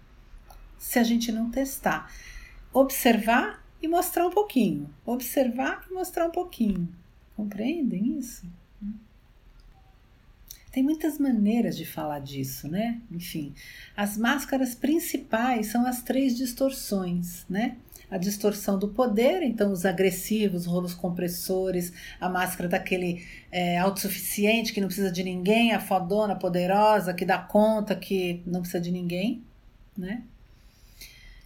[0.77, 2.11] se a gente não testar.
[2.73, 4.89] Observar e mostrar um pouquinho.
[5.05, 6.87] Observar e mostrar um pouquinho.
[7.35, 8.45] Compreendem isso?
[10.71, 13.01] Tem muitas maneiras de falar disso, né?
[13.09, 13.53] Enfim,
[13.97, 17.77] as máscaras principais são as três distorções, né?
[18.09, 24.81] A distorção do poder, então os agressivos, rolos compressores, a máscara daquele é, autossuficiente que
[24.81, 29.43] não precisa de ninguém, a fodona poderosa que dá conta que não precisa de ninguém,
[29.97, 30.23] né?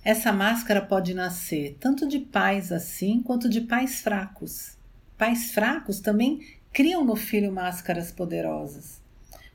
[0.04, 4.78] Essa máscara pode nascer tanto de pais assim quanto de pais fracos.
[5.17, 6.41] Pais fracos também
[6.73, 9.02] criam no filho máscaras poderosas.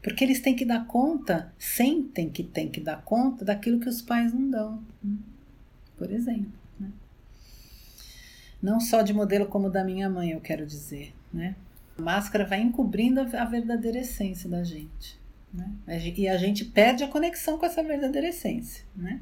[0.02, 4.00] Porque eles têm que dar conta, sentem que têm que dar conta daquilo que os
[4.00, 4.82] pais não dão.
[5.98, 6.57] Por exemplo.
[8.62, 11.14] Não só de modelo como da minha mãe, eu quero dizer.
[11.32, 11.54] Né?
[11.96, 15.18] A máscara vai encobrindo a verdadeira essência da gente.
[15.52, 15.70] Né?
[16.16, 18.84] E a gente perde a conexão com essa verdadeira essência.
[18.94, 19.20] Né?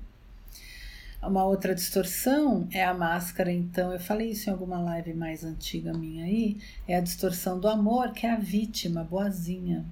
[1.23, 5.93] Uma outra distorção é a máscara, então, eu falei isso em alguma live mais antiga
[5.93, 9.85] minha aí, é a distorção do amor, que é a vítima, boazinha,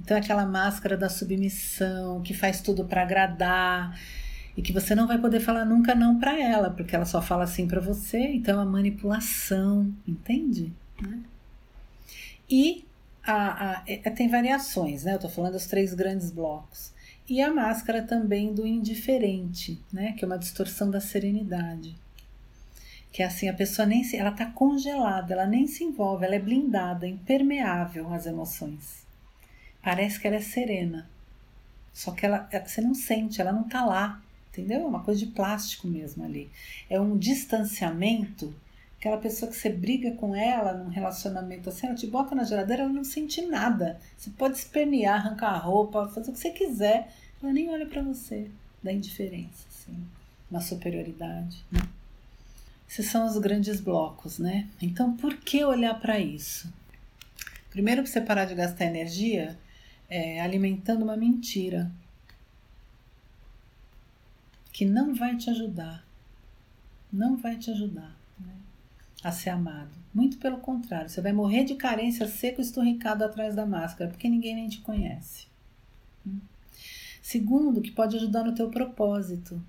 [0.00, 3.98] então, é aquela máscara da submissão, que faz tudo para agradar
[4.56, 7.44] e que você não vai poder falar nunca não para ela, porque ela só fala
[7.44, 8.18] assim para você.
[8.18, 10.72] Então, é manipulação, entende?
[11.00, 11.20] Né?
[12.48, 12.84] E
[13.22, 15.14] a, a, é, tem variações, né?
[15.14, 16.92] Eu tô falando dos três grandes blocos.
[17.28, 20.12] E a máscara também do indiferente, né?
[20.12, 21.94] Que é uma distorção da serenidade.
[23.12, 26.34] Que é assim, a pessoa nem se, ela tá congelada, ela nem se envolve, ela
[26.34, 29.06] é blindada, impermeável às emoções
[29.86, 31.08] parece que ela é serena.
[31.92, 34.20] Só que ela, é, você não sente, ela não tá lá,
[34.60, 34.82] entendeu?
[34.82, 36.50] É uma coisa de plástico mesmo ali.
[36.88, 38.54] É um distanciamento.
[38.98, 42.82] Aquela pessoa que você briga com ela num relacionamento assim, ela te bota na geladeira,
[42.82, 44.00] ela não sente nada.
[44.16, 48.02] Você pode espernear, arrancar a roupa, fazer o que você quiser, ela nem olha para
[48.02, 48.50] você,
[48.82, 49.96] da indiferença, assim,
[50.50, 51.62] uma superioridade.
[51.70, 51.80] Né?
[52.88, 54.66] Esses são os grandes blocos, né?
[54.80, 56.72] Então, por que olhar para isso?
[57.70, 59.58] Primeiro, para você parar de gastar energia
[60.08, 61.90] é, alimentando uma mentira
[64.76, 66.06] que não vai te ajudar,
[67.10, 68.52] não vai te ajudar né,
[69.24, 69.88] a ser amado.
[70.12, 74.54] Muito pelo contrário, você vai morrer de carência seco esturricado atrás da máscara, porque ninguém
[74.54, 75.46] nem te conhece.
[77.22, 79.64] Segundo, que pode ajudar no teu propósito.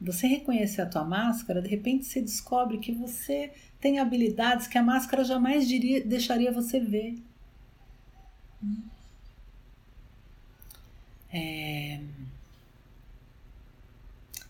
[0.00, 4.82] Você reconhecer a tua máscara, de repente você descobre que você tem habilidades que a
[4.82, 7.22] máscara jamais diria, deixaria você ver.
[11.32, 11.79] É...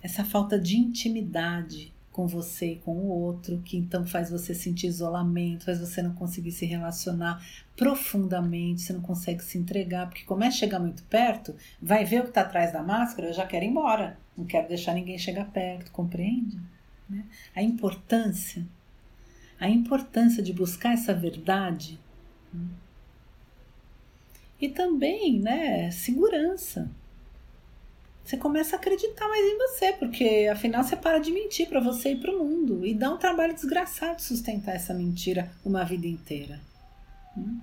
[0.02, 4.88] essa falta de intimidade com você e com o outro, que então faz você sentir
[4.88, 7.44] isolamento, faz você não conseguir se relacionar
[7.76, 12.22] profundamente, você não consegue se entregar, porque começa a chegar muito perto, vai ver o
[12.24, 15.46] que está atrás da máscara, eu já quero ir embora, não quero deixar ninguém chegar
[15.50, 16.58] perto, compreende?
[17.08, 17.24] Né?
[17.54, 18.66] A importância,
[19.58, 21.98] a importância de buscar essa verdade
[22.52, 22.66] né?
[24.60, 26.90] e também, né, segurança
[28.24, 32.12] você começa a acreditar mais em você, porque afinal você para de mentir para você
[32.12, 32.86] e para o mundo.
[32.86, 36.60] E dá um trabalho desgraçado sustentar essa mentira uma vida inteira.
[37.36, 37.60] Hum?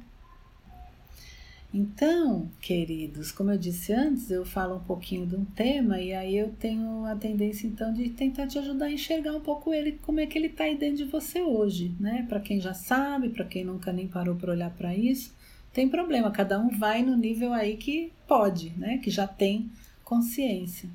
[1.74, 6.38] Então, queridos, como eu disse antes, eu falo um pouquinho de um tema e aí
[6.38, 10.20] eu tenho a tendência então de tentar te ajudar a enxergar um pouco ele, como
[10.20, 12.26] é que ele está aí dentro de você hoje, né?
[12.28, 15.36] Para quem já sabe, para quem nunca nem parou para olhar para isso,
[15.74, 18.98] tem problema, cada um vai no nível aí que pode, né?
[19.00, 19.70] Que já tem
[20.08, 20.90] consciência.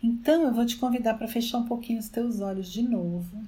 [0.00, 3.44] Então eu vou te convidar para fechar um pouquinho os teus olhos de novo.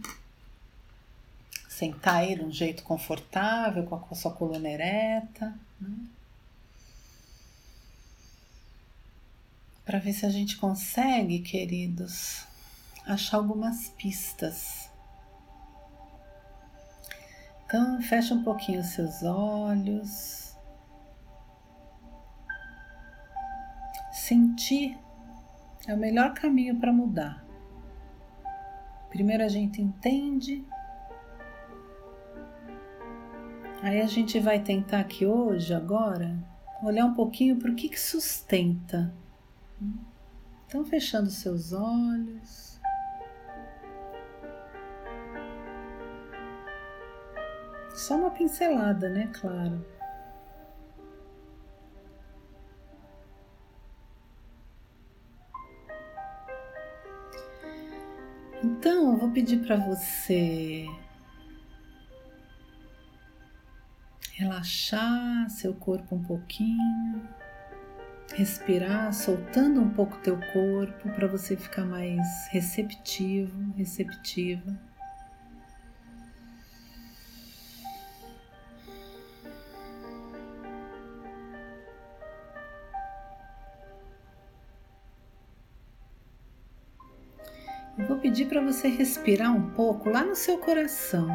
[1.68, 5.54] Sentar aí de um jeito confortável, com a sua coluna ereta.
[5.80, 5.96] Né?
[9.84, 12.44] Para ver se a gente consegue, queridos,
[13.04, 14.90] achar algumas pistas.
[17.64, 20.45] Então, fecha um pouquinho os seus olhos.
[24.26, 24.98] Sentir
[25.86, 27.44] é o melhor caminho para mudar.
[29.08, 30.66] Primeiro a gente entende,
[33.82, 36.36] aí a gente vai tentar aqui hoje, agora,
[36.82, 39.14] olhar um pouquinho para o que, que sustenta.
[40.66, 42.80] Então, fechando seus olhos.
[47.94, 49.30] Só uma pincelada, né?
[49.32, 49.95] Claro.
[58.78, 60.86] Então, eu vou pedir para você
[64.34, 67.26] relaxar seu corpo um pouquinho,
[68.34, 72.20] respirar, soltando um pouco teu corpo para você ficar mais
[72.50, 74.78] receptivo, receptiva.
[88.56, 91.28] Para você respirar um pouco lá no seu coração.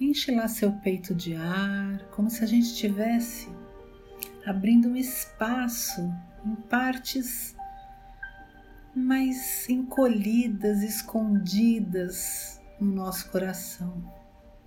[0.00, 3.48] Enche lá seu peito de ar, como se a gente estivesse
[4.44, 6.00] abrindo um espaço
[6.44, 7.54] em partes
[8.96, 14.12] mais encolhidas, escondidas no nosso coração,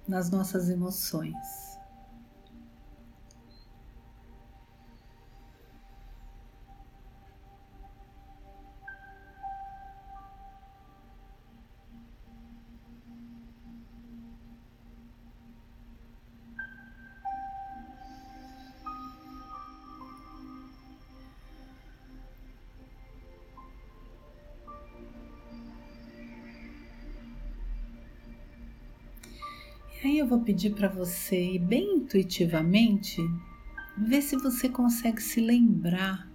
[0.07, 1.64] nas nossas emoções.
[30.06, 33.20] Aí eu vou pedir para você ir bem intuitivamente,
[33.97, 36.30] ver se você consegue se lembrar,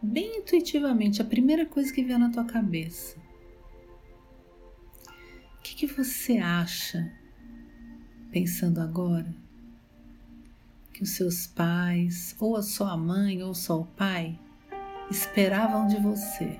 [0.00, 3.18] bem intuitivamente, a primeira coisa que vier na tua cabeça.
[5.58, 7.12] O que, que você acha,
[8.30, 9.36] pensando agora,
[10.94, 14.40] que os seus pais, ou a sua mãe, ou só o pai,
[15.10, 16.58] esperavam de você?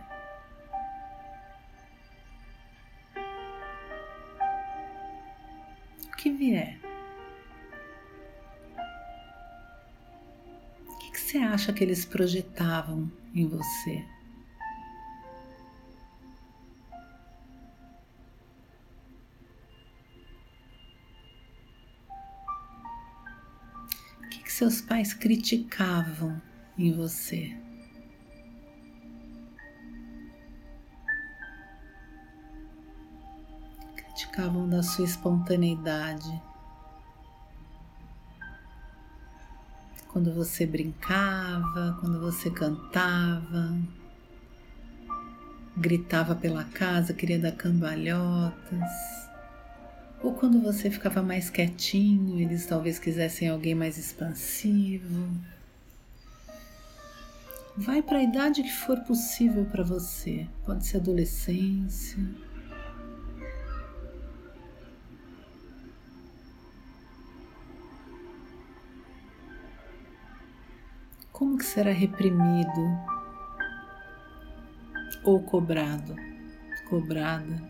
[6.43, 6.81] Vier.
[10.89, 14.05] O que, que você acha que eles projetavam em você?
[24.19, 26.43] O que, que seus pais criticavam
[26.77, 27.57] em você?
[34.33, 36.43] Criticavam da sua espontaneidade.
[40.09, 43.77] Quando você brincava, quando você cantava,
[45.77, 48.91] gritava pela casa, queria dar cambalhotas,
[50.23, 55.31] ou quando você ficava mais quietinho, eles talvez quisessem alguém mais expansivo.
[57.77, 62.52] Vai para a idade que for possível para você, pode ser adolescência
[71.51, 72.81] você era reprimido
[75.25, 76.15] ou cobrado,
[76.89, 77.63] cobrada.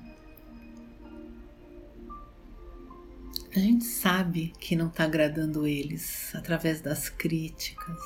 [3.54, 7.98] A gente sabe que não está agradando eles através das críticas.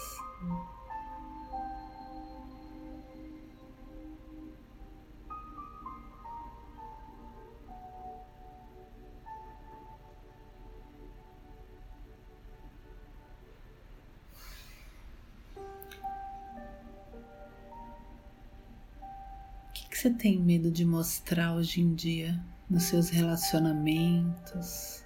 [20.07, 22.41] Você tem medo de mostrar hoje em dia
[22.71, 25.05] nos seus relacionamentos?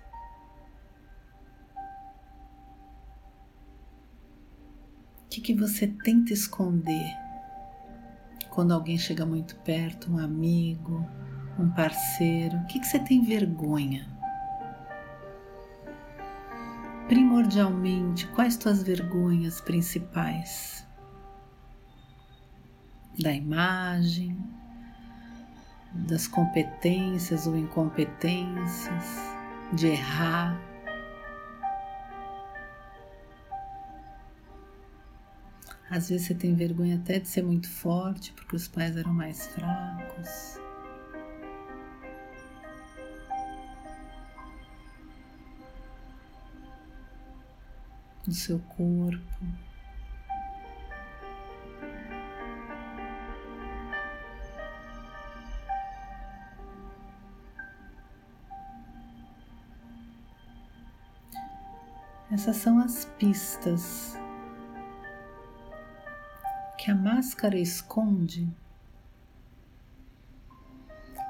[5.24, 7.16] O que, que você tenta esconder
[8.50, 11.08] quando alguém chega muito perto, um amigo,
[11.58, 12.58] um parceiro?
[12.58, 14.06] O que, que você tem vergonha?
[17.08, 20.86] Primordialmente, quais tuas vergonhas principais?
[23.18, 24.59] Da imagem,
[25.92, 29.04] das competências ou incompetências,
[29.72, 30.60] de errar.
[35.90, 39.46] Às vezes você tem vergonha até de ser muito forte porque os pais eram mais
[39.48, 40.60] fracos.
[48.24, 49.69] Do seu corpo.
[62.32, 64.16] Essas são as pistas
[66.78, 68.48] que a máscara esconde.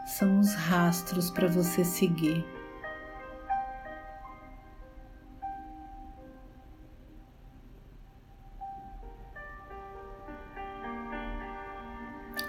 [0.04, 2.44] São os rastros para você seguir.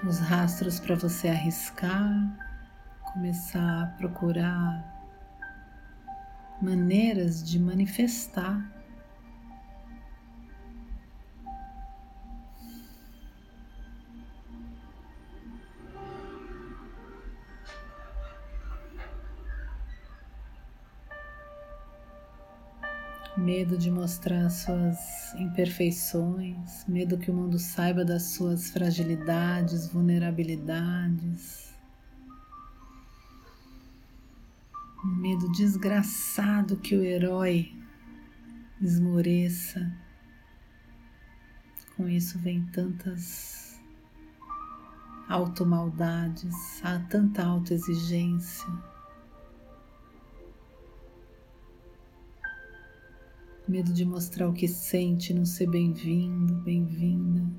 [0.05, 2.11] Os rastros para você arriscar,
[3.13, 5.00] começar a procurar
[6.61, 8.69] maneiras de manifestar.
[23.37, 31.70] Medo de mostrar suas imperfeições, medo que o mundo saiba das suas fragilidades, vulnerabilidades.
[35.03, 37.73] Um medo desgraçado que o herói
[38.79, 39.91] esmoreça.
[41.95, 43.79] Com isso vem tantas
[45.27, 48.67] automaldades, há tanta autoexigência.
[53.67, 57.49] Medo de mostrar o que sente, não ser bem-vindo, bem-vinda.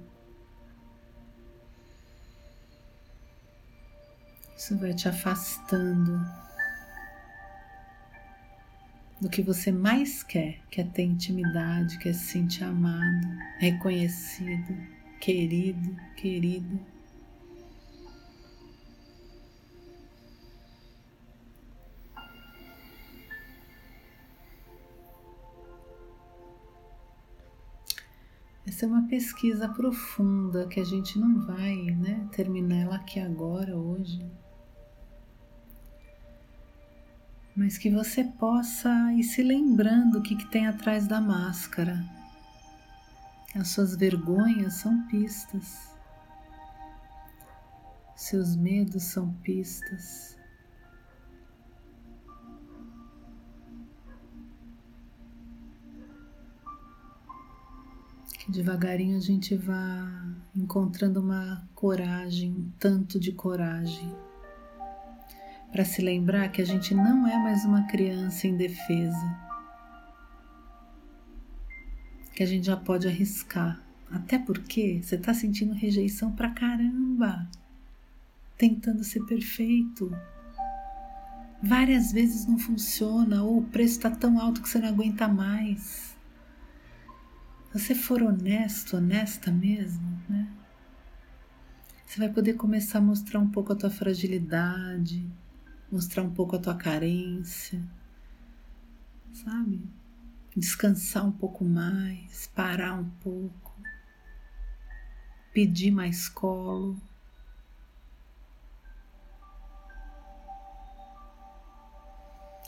[4.57, 6.21] Isso vai te afastando
[9.23, 13.29] do que você mais quer, que é ter intimidade, que é se sentir amado,
[13.61, 14.77] reconhecido,
[15.21, 16.81] querido, querida.
[28.67, 33.77] Essa é uma pesquisa profunda que a gente não vai né, terminar ela aqui agora,
[33.77, 34.21] hoje
[37.55, 42.03] mas que você possa ir se lembrando o que, que tem atrás da máscara.
[43.55, 45.95] As suas vergonhas são pistas,
[48.17, 50.39] seus medos são pistas.
[58.39, 64.13] Que devagarinho a gente vá encontrando uma coragem, um tanto de coragem
[65.73, 69.41] para se lembrar que a gente não é mais uma criança indefesa,
[72.35, 77.49] que a gente já pode arriscar, até porque você está sentindo rejeição pra caramba,
[78.59, 80.15] tentando ser perfeito.
[81.63, 86.15] Várias vezes não funciona, ou o preço está tão alto que você não aguenta mais.
[87.71, 90.49] Se você for honesto, honesta mesmo, né?
[92.05, 95.27] Você vai poder começar a mostrar um pouco a tua fragilidade,
[95.93, 97.83] mostrar um pouco a tua carência,
[99.31, 99.87] sabe?
[100.57, 103.75] Descansar um pouco mais, parar um pouco,
[105.53, 106.97] pedir mais colo.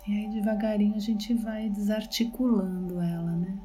[0.06, 3.58] E aí devagarinho a gente vai desarticulando ela, né?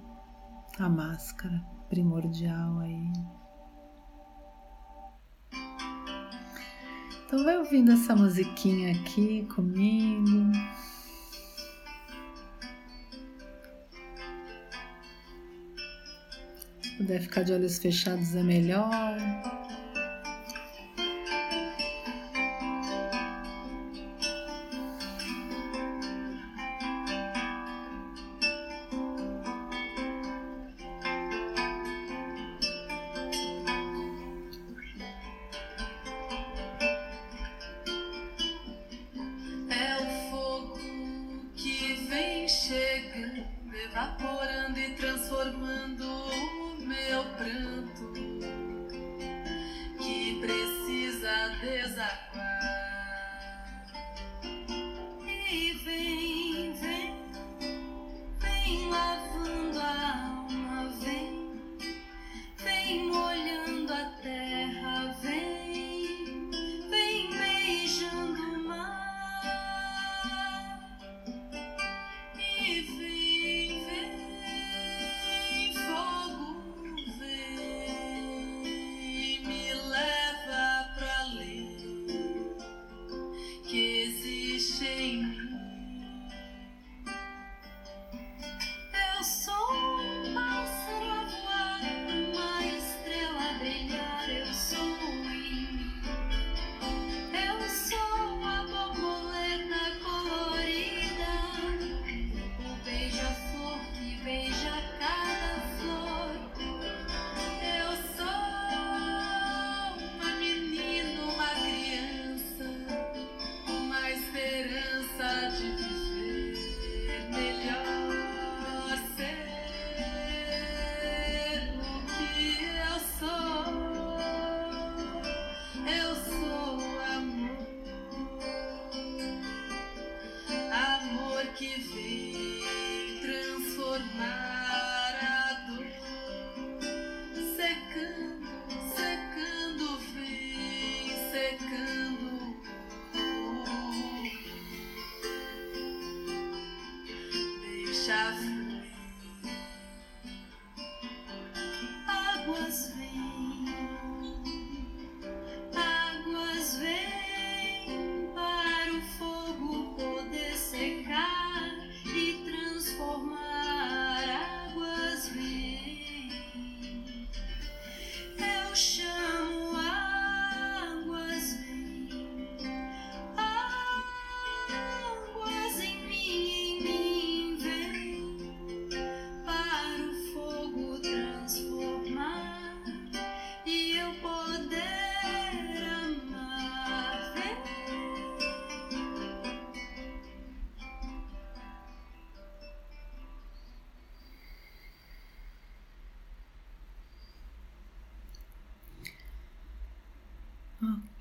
[0.79, 1.61] A máscara.
[1.89, 3.11] primordial aí.
[7.29, 10.51] Então vai ouvindo essa musiquinha aqui comigo.
[16.81, 18.89] Se puder ficar de olhos fechados é melhor.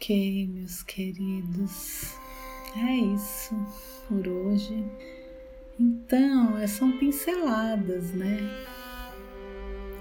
[0.08, 2.16] Ok, meus queridos,
[2.74, 3.54] é isso
[4.08, 4.82] por hoje.
[5.78, 8.38] Então, é, são pinceladas, né?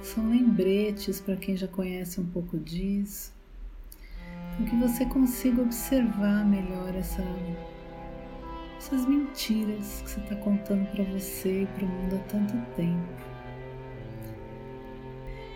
[0.01, 3.33] São lembretes para quem já conhece um pouco disso,
[4.55, 7.25] para que você consiga observar melhor essa,
[8.77, 13.13] essas mentiras que você está contando para você e para o mundo há tanto tempo.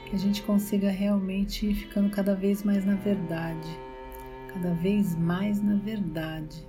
[0.10, 3.91] Que a gente consiga realmente ir ficando cada vez mais na verdade
[4.54, 6.68] cada vez mais na verdade.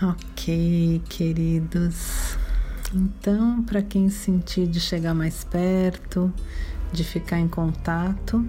[0.00, 2.38] Ok, queridos.
[2.94, 6.32] Então, para quem sentir de chegar mais perto,
[6.92, 8.46] de ficar em contato,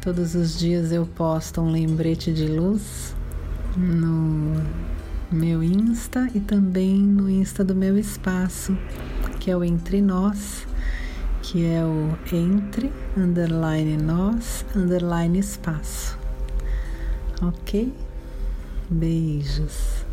[0.00, 3.14] todos os dias eu posto um lembrete de luz
[3.76, 4.54] no
[5.34, 8.78] meu Insta e também no Insta do meu espaço,
[9.40, 10.66] que é o Entre Nós,
[11.42, 16.16] que é o Entre underline Nós underline Espaço.
[17.42, 17.92] Ok?
[18.88, 20.03] Beijos.